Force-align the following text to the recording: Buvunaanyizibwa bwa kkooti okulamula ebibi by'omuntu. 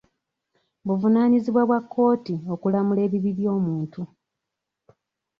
Buvunaanyizibwa 0.85 1.61
bwa 1.67 1.79
kkooti 1.83 2.35
okulamula 2.53 2.99
ebibi 3.07 3.31
by'omuntu. 3.37 4.01